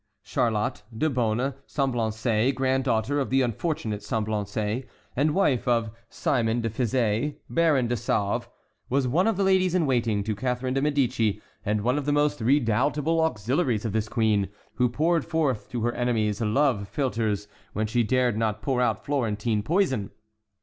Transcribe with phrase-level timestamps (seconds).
[0.23, 7.35] Charlotte de Beaune Semblançay, granddaughter of the unfortunate Semblançay, and wife of Simon de Fizes,
[7.47, 8.49] Baron de Sauve,
[8.89, 12.11] was one of the ladies in waiting to Catharine de Médicis, and one of the
[12.11, 17.85] most redoubtable auxiliaries of this queen, who poured forth to her enemies love philtres when
[17.85, 20.09] she dared not pour out Florentine poison.